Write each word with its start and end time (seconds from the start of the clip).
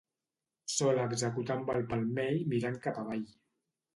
Sol 0.75 1.01
executar 1.01 1.57
amb 1.57 1.69
el 1.75 1.85
palmell 1.93 2.41
mirant 2.53 2.79
cap 2.87 2.99
avall. 3.03 3.23